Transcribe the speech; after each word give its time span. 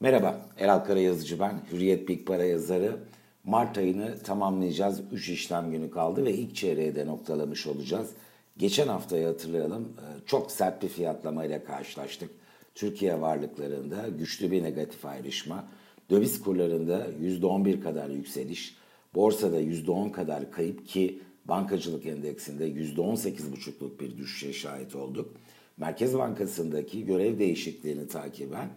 Merhaba, 0.00 0.48
Eral 0.58 0.78
Karayazıcı 0.78 1.40
ben, 1.40 1.60
Hürriyet 1.72 2.08
Big 2.08 2.26
Para 2.26 2.44
yazarı. 2.44 2.96
Mart 3.44 3.78
ayını 3.78 4.18
tamamlayacağız. 4.18 5.00
3 5.12 5.28
işlem 5.28 5.70
günü 5.70 5.90
kaldı 5.90 6.24
ve 6.24 6.34
ilk 6.34 6.56
çeyreği 6.56 6.94
de 6.94 7.06
noktalamış 7.06 7.66
olacağız. 7.66 8.10
Geçen 8.56 8.88
haftayı 8.88 9.26
hatırlayalım. 9.26 9.82
Ee, 9.82 10.26
çok 10.26 10.50
sert 10.50 10.82
bir 10.82 10.88
fiyatlamayla 10.88 11.64
karşılaştık. 11.64 12.30
Türkiye 12.74 13.20
varlıklarında 13.20 14.08
güçlü 14.18 14.50
bir 14.50 14.62
negatif 14.62 15.06
ayrışma. 15.06 15.64
Döviz 16.10 16.42
kurlarında 16.42 17.06
%11 17.22 17.80
kadar 17.80 18.08
yükseliş. 18.08 18.76
Borsada 19.14 19.60
%10 19.60 20.12
kadar 20.12 20.50
kayıp 20.50 20.88
ki 20.88 21.22
bankacılık 21.44 22.06
endeksinde 22.06 22.68
%18,5'luk 22.68 24.00
bir 24.00 24.18
düşüşe 24.18 24.52
şahit 24.52 24.94
olduk. 24.94 25.34
Merkez 25.76 26.18
Bankası'ndaki 26.18 27.06
görev 27.06 27.38
değişikliğini 27.38 28.08
takiben 28.08 28.68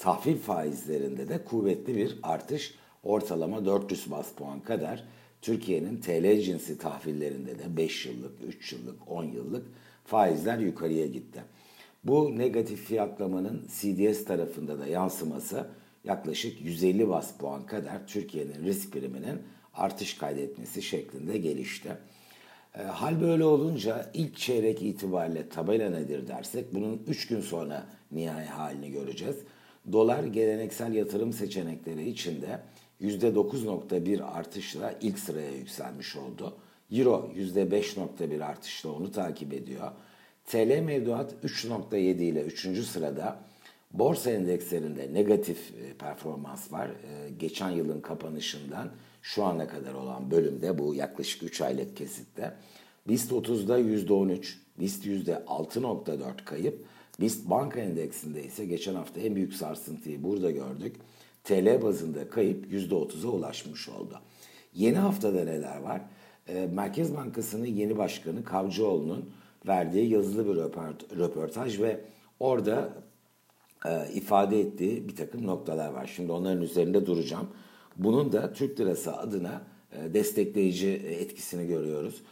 tahvil 0.00 0.36
faizlerinde 0.36 1.28
de 1.28 1.44
kuvvetli 1.44 1.96
bir 1.96 2.18
artış 2.22 2.74
ortalama 3.02 3.64
400 3.64 4.10
bas 4.10 4.32
puan 4.32 4.60
kadar 4.60 5.04
Türkiye'nin 5.42 6.00
TL 6.00 6.40
cinsi 6.40 6.78
tahvillerinde 6.78 7.58
de 7.58 7.76
5 7.76 8.06
yıllık, 8.06 8.32
3 8.48 8.72
yıllık, 8.72 9.08
10 9.10 9.24
yıllık 9.24 9.66
faizler 10.04 10.58
yukarıya 10.58 11.06
gitti. 11.06 11.42
Bu 12.04 12.38
negatif 12.38 12.84
fiyatlamanın 12.84 13.66
CDS 13.80 14.24
tarafında 14.24 14.78
da 14.78 14.86
yansıması 14.86 15.66
yaklaşık 16.04 16.60
150 16.60 17.08
bas 17.08 17.36
puan 17.38 17.66
kadar 17.66 18.06
Türkiye'nin 18.06 18.64
risk 18.64 18.92
priminin 18.92 19.42
artış 19.74 20.14
kaydetmesi 20.14 20.82
şeklinde 20.82 21.38
gelişti. 21.38 21.96
E, 22.78 22.82
hal 22.82 23.20
böyle 23.20 23.44
olunca 23.44 24.10
ilk 24.14 24.36
çeyrek 24.36 24.82
itibariyle 24.82 25.48
tabela 25.48 25.90
nedir 25.90 26.28
dersek 26.28 26.74
bunun 26.74 27.02
3 27.08 27.26
gün 27.26 27.40
sonra 27.40 27.86
nihai 28.12 28.46
halini 28.46 28.90
göreceğiz. 28.90 29.36
Dolar 29.92 30.24
geleneksel 30.24 30.94
yatırım 30.94 31.32
seçenekleri 31.32 32.08
içinde 32.08 32.60
%9.1 33.00 34.22
artışla 34.24 34.94
ilk 35.00 35.18
sıraya 35.18 35.50
yükselmiş 35.50 36.16
oldu. 36.16 36.56
Euro 36.92 37.30
%5.1 37.36 38.44
artışla 38.44 38.92
onu 38.92 39.12
takip 39.12 39.52
ediyor. 39.52 39.90
TL 40.46 40.80
mevduat 40.80 41.32
3.7 41.44 41.96
ile 42.22 42.42
3. 42.42 42.84
sırada. 42.86 43.38
Borsa 43.92 44.30
endekslerinde 44.30 45.14
negatif 45.14 45.58
e, 45.58 45.94
performans 45.94 46.72
var. 46.72 46.88
E, 46.88 47.30
geçen 47.38 47.70
yılın 47.70 48.00
kapanışından 48.00 48.90
şu 49.22 49.44
ana 49.44 49.68
kadar 49.68 49.94
olan 49.94 50.30
bölümde 50.30 50.78
bu 50.78 50.94
yaklaşık 50.94 51.42
3 51.42 51.60
aylık 51.60 51.96
kesitte. 51.96 52.54
BIST 53.08 53.32
30'da 53.32 53.80
%13, 53.80 54.56
BIST 54.78 55.06
%6.4 55.06 56.44
kayıp. 56.44 56.84
BIST 57.20 57.50
banka 57.50 57.80
endeksinde 57.80 58.44
ise 58.44 58.64
geçen 58.64 58.94
hafta 58.94 59.20
en 59.20 59.36
büyük 59.36 59.54
sarsıntıyı 59.54 60.22
burada 60.22 60.50
gördük. 60.50 60.96
TL 61.44 61.82
bazında 61.82 62.30
kayıp 62.30 62.72
%30'a 62.72 63.30
ulaşmış 63.30 63.88
oldu. 63.88 64.20
Yeni 64.74 64.96
haftada 64.98 65.44
neler 65.44 65.80
var? 65.80 66.00
E, 66.48 66.66
Merkez 66.66 67.16
Bankası'nın 67.16 67.66
yeni 67.66 67.98
başkanı 67.98 68.44
Kavcıoğlu'nun 68.44 69.30
verdiği 69.66 70.10
yazılı 70.10 70.46
bir 70.48 70.60
röportaj 71.18 71.80
ve 71.80 72.04
orada 72.40 72.88
e, 73.86 74.12
ifade 74.14 74.60
ettiği 74.60 75.08
bir 75.08 75.16
takım 75.16 75.46
noktalar 75.46 75.92
var. 75.92 76.10
Şimdi 76.16 76.32
onların 76.32 76.62
üzerinde 76.62 77.06
duracağım. 77.06 77.48
Bunun 77.96 78.32
da 78.32 78.52
Türk 78.52 78.80
lirası 78.80 79.16
adına 79.16 79.62
e, 79.92 80.14
destekleyici 80.14 80.88
etkisini 81.20 81.66
görüyoruz. 81.66 82.22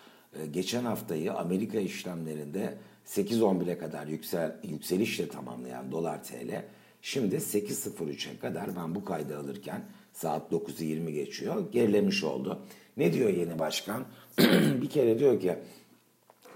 E, 0.40 0.46
geçen 0.46 0.84
haftayı 0.84 1.34
Amerika 1.34 1.78
işlemlerinde 1.78 2.78
8.11'e 3.08 3.78
kadar 3.78 4.06
yüksel, 4.06 4.56
yükselişle 4.62 5.28
tamamlayan 5.28 5.92
dolar 5.92 6.24
TL 6.24 6.64
şimdi 7.02 7.36
8.03'e 7.36 8.38
kadar 8.38 8.76
ben 8.76 8.94
bu 8.94 9.04
kaydı 9.04 9.38
alırken 9.38 9.82
saat 10.12 10.52
9'u 10.52 10.84
20 10.84 11.12
geçiyor 11.12 11.72
gerilemiş 11.72 12.24
oldu. 12.24 12.62
Ne 12.96 13.12
diyor 13.12 13.30
yeni 13.30 13.58
başkan? 13.58 14.04
bir 14.82 14.88
kere 14.88 15.18
diyor 15.18 15.40
ki 15.40 15.56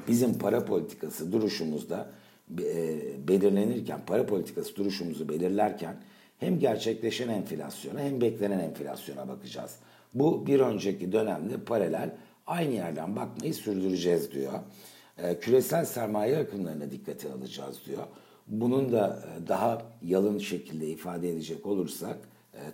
bizim 0.08 0.38
para 0.38 0.64
politikası 0.64 1.32
duruşumuzda 1.32 2.10
e, 2.60 2.98
belirlenirken, 3.28 4.00
para 4.06 4.26
politikası 4.26 4.76
duruşumuzu 4.76 5.28
belirlerken 5.28 5.96
hem 6.38 6.58
gerçekleşen 6.58 7.28
enflasyona 7.28 8.00
hem 8.00 8.20
beklenen 8.20 8.58
enflasyona 8.58 9.28
bakacağız. 9.28 9.76
Bu 10.14 10.46
bir 10.46 10.60
önceki 10.60 11.12
dönemde 11.12 11.56
paralel 11.66 12.16
aynı 12.46 12.74
yerden 12.74 13.16
bakmayı 13.16 13.54
sürdüreceğiz 13.54 14.32
diyor. 14.32 14.52
E, 15.22 15.38
küresel 15.40 15.84
sermaye 15.84 16.38
akımlarına 16.38 16.90
dikkate 16.90 17.32
alacağız 17.32 17.76
diyor. 17.86 18.02
Bunun 18.46 18.92
da 18.92 19.22
e, 19.26 19.48
daha 19.48 19.82
yalın 20.02 20.38
şekilde 20.38 20.88
ifade 20.88 21.30
edecek 21.30 21.66
olursak 21.66 22.16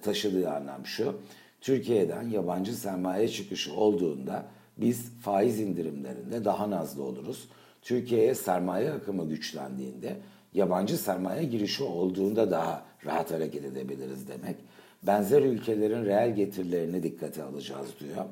taşıdığı 0.02 0.50
anlam 0.50 0.86
şu. 0.86 1.16
Türkiye'den 1.60 2.22
yabancı 2.28 2.76
sermaye 2.76 3.28
çıkışı 3.28 3.74
olduğunda 3.74 4.44
biz 4.78 5.10
faiz 5.20 5.60
indirimlerinde 5.60 6.44
daha 6.44 6.70
nazlı 6.70 7.02
oluruz. 7.02 7.48
Türkiye'ye 7.82 8.34
sermaye 8.34 8.90
akımı 8.90 9.28
güçlendiğinde 9.28 10.16
yabancı 10.54 10.98
sermaye 10.98 11.44
girişi 11.44 11.82
olduğunda 11.84 12.50
daha 12.50 12.84
rahat 13.06 13.30
hareket 13.30 13.64
edebiliriz 13.64 14.28
demek. 14.28 14.56
Benzer 15.02 15.42
ülkelerin 15.42 16.04
reel 16.04 16.34
getirilerini 16.34 17.02
dikkate 17.02 17.42
alacağız 17.42 17.88
diyor 18.00 18.24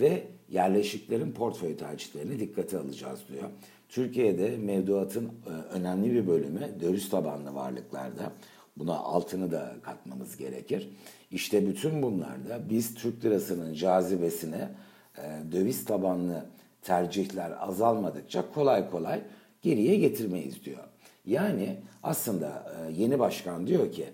ve 0.00 0.26
yerleşiklerin 0.48 1.32
portföy 1.32 1.76
tercihlerini 1.76 2.38
dikkate 2.38 2.78
alacağız 2.78 3.20
diyor. 3.32 3.48
Türkiye'de 3.88 4.56
mevduatın 4.56 5.24
e, 5.24 5.50
önemli 5.50 6.14
bir 6.14 6.26
bölümü 6.26 6.80
döviz 6.80 7.08
tabanlı 7.08 7.54
varlıklarda. 7.54 8.32
Buna 8.76 8.96
altını 8.96 9.50
da 9.50 9.76
katmamız 9.82 10.36
gerekir. 10.36 10.88
İşte 11.30 11.66
bütün 11.66 12.02
bunlarda 12.02 12.70
biz 12.70 12.94
Türk 12.94 13.24
lirasının 13.24 13.74
cazibesine 13.74 14.68
e, 15.18 15.52
döviz 15.52 15.84
tabanlı 15.84 16.46
tercihler 16.82 17.52
azalmadıkça 17.60 18.52
kolay 18.54 18.90
kolay 18.90 19.22
geriye 19.62 19.96
getirmeyiz 19.96 20.64
diyor. 20.64 20.84
Yani 21.26 21.76
aslında 22.02 22.72
e, 22.88 22.92
yeni 22.92 23.18
başkan 23.18 23.66
diyor 23.66 23.92
ki 23.92 24.04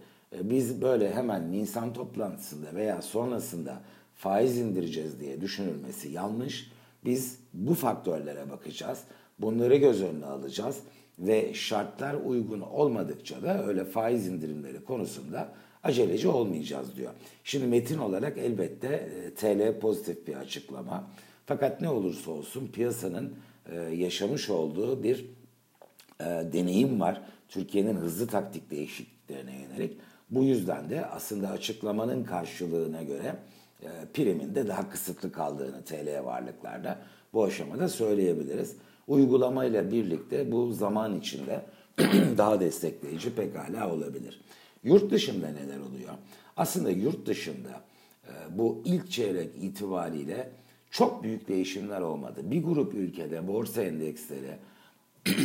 biz 0.43 0.83
böyle 0.83 1.15
hemen 1.15 1.53
Nisan 1.53 1.93
toplantısında 1.93 2.75
veya 2.75 3.03
sonrasında 3.03 3.81
faiz 4.21 4.59
indireceğiz 4.59 5.21
diye 5.21 5.41
düşünülmesi 5.41 6.09
yanlış. 6.09 6.71
Biz 7.05 7.39
bu 7.55 7.75
faktörlere 7.75 8.51
bakacağız. 8.51 8.99
Bunları 9.39 9.77
göz 9.77 10.03
önüne 10.03 10.27
alacağız 10.27 10.79
ve 11.19 11.55
şartlar 11.55 12.15
uygun 12.15 12.61
olmadıkça 12.61 13.43
da 13.43 13.67
öyle 13.67 13.85
faiz 13.85 14.29
indirimleri 14.29 14.85
konusunda 14.85 15.53
aceleci 15.83 16.29
olmayacağız 16.29 16.97
diyor. 16.97 17.13
Şimdi 17.45 17.67
metin 17.67 17.99
olarak 17.99 18.39
elbette 18.39 18.89
e, 18.89 19.35
TL 19.35 19.81
pozitif 19.81 20.27
bir 20.27 20.35
açıklama. 20.35 21.11
Fakat 21.47 21.81
ne 21.81 21.89
olursa 21.89 22.31
olsun 22.31 22.69
piyasanın 22.73 23.35
e, 23.73 23.77
yaşamış 23.77 24.51
olduğu 24.51 25.03
bir 25.03 25.27
e, 26.21 26.25
deneyim 26.25 27.01
var. 27.01 27.23
Türkiye'nin 27.49 27.97
hızlı 27.97 28.27
taktik 28.27 28.71
değişikliklerine 28.71 29.57
yönelik. 29.63 29.99
Bu 30.31 30.45
yüzden 30.45 30.91
de 30.91 31.07
aslında 31.07 31.49
açıklamanın 31.49 32.25
karşılığına 32.25 33.03
göre 33.03 33.37
primin 34.15 34.55
de 34.55 34.69
daha 34.69 34.91
kısıtlı 34.91 35.33
kaldığını 35.33 35.85
TL 35.85 36.25
varlıklarda 36.25 36.99
bu 37.33 37.45
aşamada 37.45 37.89
söyleyebiliriz. 37.89 38.77
Uygulamayla 39.07 39.91
birlikte 39.93 40.53
bu 40.53 40.73
zaman 40.73 41.19
içinde 41.19 41.63
daha 42.39 42.61
destekleyici 42.61 43.35
pekala 43.35 43.93
olabilir. 43.93 44.41
Yurt 44.85 45.11
dışında 45.11 45.49
neler 45.49 45.79
oluyor? 45.79 46.15
Aslında 46.57 46.91
yurt 46.91 47.27
dışında 47.27 47.85
e, 48.29 48.59
bu 48.59 48.83
ilk 48.85 49.11
çeyrek 49.11 49.51
itibariyle 49.61 50.51
çok 50.91 51.23
büyük 51.23 51.49
değişimler 51.49 52.01
olmadı. 52.01 52.41
Bir 52.45 52.63
grup 52.63 52.95
ülkede 52.95 53.49
borsa 53.49 53.83
endeksleri 53.83 54.57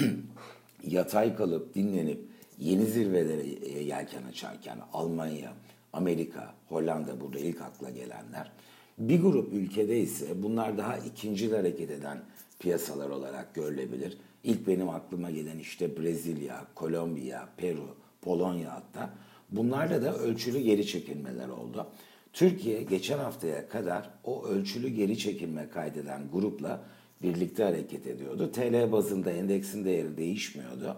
yatay 0.88 1.36
kalıp 1.36 1.76
dinlenip 1.76 2.20
yeni 2.60 2.86
zirvelere 2.86 3.42
e, 3.42 3.84
yelken 3.84 4.24
açarken 4.24 4.78
Almanya, 4.94 5.54
Amerika, 5.96 6.54
Hollanda 6.70 7.22
burada 7.22 7.40
ilk 7.40 7.62
akla 7.62 7.90
gelenler. 7.90 8.52
Bir 8.98 9.22
grup 9.22 9.54
ülkede 9.54 10.00
ise 10.00 10.44
bunlar 10.44 10.78
daha 10.78 10.98
ikinci 10.98 11.56
hareket 11.56 11.92
eden 11.92 12.18
piyasalar 12.60 13.10
olarak 13.10 13.56
görülebilir. 13.56 14.18
İlk 14.44 14.68
benim 14.68 14.90
aklıma 14.90 15.32
gelen 15.32 15.58
işte 15.58 15.98
Brezilya, 15.98 16.66
Kolombiya, 16.76 17.50
Peru, 17.58 17.96
Polonya 18.22 18.74
hatta. 18.74 19.10
Bunlarla 19.52 20.02
da 20.02 20.18
ölçülü 20.18 20.60
geri 20.60 20.88
çekilmeler 20.88 21.50
oldu. 21.50 21.88
Türkiye 22.34 22.84
geçen 22.84 23.18
haftaya 23.18 23.70
kadar 23.70 24.10
o 24.24 24.46
ölçülü 24.46 24.88
geri 24.88 25.18
çekilme 25.18 25.70
kaydeden 25.70 26.22
grupla 26.34 26.82
birlikte 27.22 27.64
hareket 27.64 28.08
ediyordu. 28.08 28.52
TL 28.52 28.92
bazında 28.92 29.32
endeksin 29.32 29.86
değeri 29.86 30.18
değişmiyordu. 30.18 30.98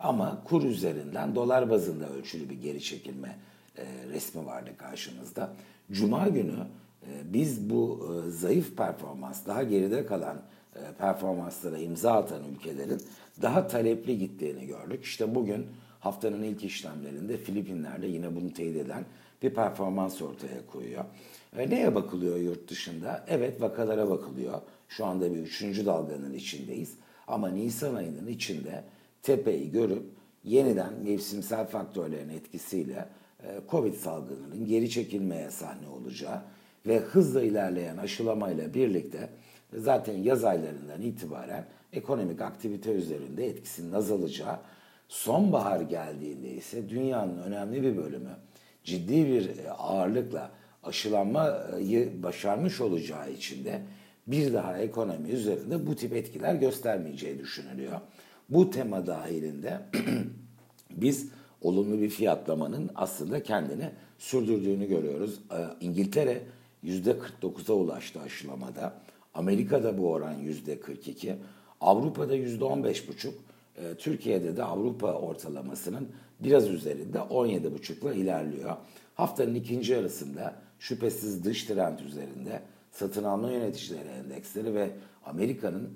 Ama 0.00 0.42
kur 0.44 0.62
üzerinden 0.62 1.34
dolar 1.34 1.70
bazında 1.70 2.08
ölçülü 2.10 2.50
bir 2.50 2.62
geri 2.62 2.82
çekilme 2.82 3.36
e, 3.78 3.84
resmi 4.12 4.46
vardı 4.46 4.70
karşımızda. 4.78 5.52
Cuma 5.92 6.28
günü 6.28 6.66
e, 7.02 7.32
biz 7.32 7.70
bu 7.70 8.10
e, 8.26 8.30
zayıf 8.30 8.76
performans, 8.76 9.46
daha 9.46 9.62
geride 9.62 10.06
kalan 10.06 10.42
e, 10.76 10.80
performanslara 10.98 11.78
imza 11.78 12.12
atan 12.12 12.42
ülkelerin 12.54 13.02
daha 13.42 13.66
talepli 13.66 14.18
gittiğini 14.18 14.66
gördük. 14.66 15.04
İşte 15.04 15.34
bugün 15.34 15.66
haftanın 16.00 16.42
ilk 16.42 16.64
işlemlerinde 16.64 17.36
Filipinler'de 17.36 18.06
yine 18.06 18.36
bunu 18.36 18.52
teyit 18.52 18.76
eden 18.76 19.04
bir 19.42 19.54
performans 19.54 20.22
ortaya 20.22 20.66
koyuyor. 20.66 21.04
E, 21.56 21.70
neye 21.70 21.94
bakılıyor 21.94 22.36
yurt 22.36 22.70
dışında? 22.70 23.24
Evet 23.28 23.60
vakalara 23.60 24.10
bakılıyor. 24.10 24.60
Şu 24.88 25.04
anda 25.04 25.34
bir 25.34 25.38
üçüncü 25.38 25.86
dalganın 25.86 26.34
içindeyiz. 26.34 26.94
Ama 27.26 27.48
Nisan 27.48 27.94
ayının 27.94 28.26
içinde 28.26 28.84
tepeyi 29.22 29.70
görüp 29.70 30.02
yeniden 30.44 30.92
mevsimsel 31.04 31.66
faktörlerin 31.66 32.28
etkisiyle 32.28 33.08
Covid 33.70 33.94
salgınının 33.94 34.66
geri 34.66 34.90
çekilmeye 34.90 35.50
sahne 35.50 35.88
olacağı 35.88 36.42
ve 36.86 36.98
hızla 36.98 37.42
ilerleyen 37.42 37.96
aşılamayla 37.96 38.74
birlikte 38.74 39.28
zaten 39.74 40.18
yaz 40.18 40.44
aylarından 40.44 41.02
itibaren 41.02 41.64
ekonomik 41.92 42.40
aktivite 42.40 42.92
üzerinde 42.92 43.46
etkisinin 43.46 43.92
azalacağı, 43.92 44.56
sonbahar 45.08 45.80
geldiğinde 45.80 46.50
ise 46.50 46.88
dünyanın 46.88 47.38
önemli 47.42 47.82
bir 47.82 47.96
bölümü 47.96 48.36
ciddi 48.84 49.26
bir 49.26 49.58
e, 49.58 49.70
ağırlıkla 49.70 50.50
aşılanmayı 50.82 52.22
başarmış 52.22 52.80
olacağı 52.80 53.30
için 53.30 53.64
de 53.64 53.80
bir 54.26 54.52
daha 54.52 54.78
ekonomi 54.78 55.28
üzerinde 55.28 55.86
bu 55.86 55.96
tip 55.96 56.12
etkiler 56.12 56.54
göstermeyeceği 56.54 57.38
düşünülüyor. 57.38 58.00
Bu 58.48 58.70
tema 58.70 59.06
dahilinde 59.06 59.80
biz 60.90 61.28
olumlu 61.66 62.00
bir 62.00 62.10
fiyatlamanın 62.10 62.90
aslında 62.94 63.42
kendini 63.42 63.90
sürdürdüğünü 64.18 64.88
görüyoruz. 64.88 65.40
Ee, 65.52 65.84
İngiltere 65.86 66.42
%49'a 66.84 67.74
ulaştı 67.74 68.20
aşılamada. 68.20 68.94
Amerika'da 69.34 69.98
bu 69.98 70.12
oran 70.12 70.34
%42. 70.34 71.34
Avrupa'da 71.80 72.36
%15,5. 72.36 73.28
Ee, 73.76 73.94
Türkiye'de 73.98 74.56
de 74.56 74.64
Avrupa 74.64 75.12
ortalamasının 75.12 76.08
biraz 76.40 76.68
üzerinde 76.68 77.18
17,5'la 77.18 78.14
ilerliyor. 78.14 78.76
Haftanın 79.14 79.54
ikinci 79.54 79.92
yarısında 79.92 80.54
şüphesiz 80.78 81.44
dış 81.44 81.64
trend 81.64 81.98
üzerinde 81.98 82.62
satın 82.92 83.24
alma 83.24 83.50
yöneticileri 83.50 84.08
endeksleri 84.08 84.74
ve 84.74 84.90
Amerika'nın 85.24 85.90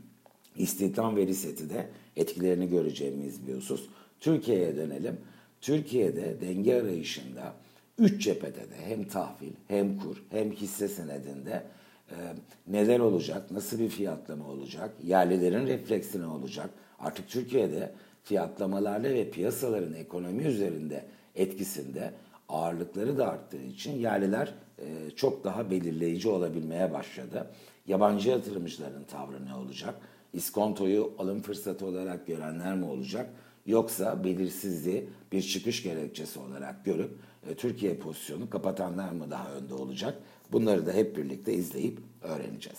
istihdam 0.56 1.16
veri 1.16 1.34
seti 1.34 1.70
de 1.70 1.88
etkilerini 2.16 2.68
göreceğimiz 2.68 3.46
bir 3.46 3.54
husus. 3.54 3.88
Türkiye'ye 4.20 4.76
dönelim. 4.76 5.16
Türkiye'de 5.60 6.40
denge 6.40 6.80
arayışında 6.80 7.54
üç 7.98 8.22
cephede 8.24 8.70
de 8.70 8.76
hem 8.84 9.04
tahvil 9.04 9.52
hem 9.68 9.98
kur 9.98 10.22
hem 10.30 10.52
hisse 10.52 10.88
senedinde 10.88 11.62
e, 12.10 12.16
neler 12.66 13.00
olacak, 13.00 13.50
nasıl 13.50 13.78
bir 13.78 13.88
fiyatlama 13.88 14.48
olacak, 14.48 14.90
yerlilerin 15.04 15.66
refleksi 15.66 16.20
ne 16.20 16.26
olacak? 16.26 16.70
Artık 16.98 17.28
Türkiye'de 17.28 17.92
fiyatlamalarla 18.24 19.08
ve 19.08 19.30
piyasaların 19.30 19.94
ekonomi 19.94 20.42
üzerinde 20.42 21.04
etkisinde 21.34 22.12
ağırlıkları 22.48 23.18
da 23.18 23.28
arttığı 23.28 23.62
için 23.62 23.98
yerliler 23.98 24.54
e, 24.78 25.10
çok 25.16 25.44
daha 25.44 25.70
belirleyici 25.70 26.28
olabilmeye 26.28 26.92
başladı. 26.92 27.46
Yabancı 27.86 28.28
yatırımcıların 28.28 29.04
tavrı 29.04 29.46
ne 29.46 29.54
olacak? 29.54 29.94
İskontoyu 30.32 31.12
alım 31.18 31.42
fırsatı 31.42 31.86
olarak 31.86 32.26
görenler 32.26 32.76
mi 32.76 32.84
olacak? 32.84 33.30
Yoksa 33.70 34.24
belirsizliği 34.24 35.08
bir 35.32 35.42
çıkış 35.42 35.82
gerekçesi 35.82 36.38
olarak 36.38 36.84
görüp 36.84 37.10
e, 37.50 37.54
Türkiye 37.54 37.98
pozisyonu 37.98 38.50
kapatanlar 38.50 39.12
mı 39.12 39.30
daha 39.30 39.52
önde 39.52 39.74
olacak? 39.74 40.22
Bunları 40.52 40.86
da 40.86 40.92
hep 40.92 41.16
birlikte 41.16 41.52
izleyip 41.52 41.98
öğreneceğiz. 42.22 42.78